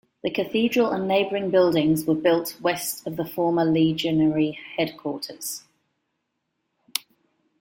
[0.23, 5.61] The cathedral and neighbouring buildings were built west of the former legionary headquarters.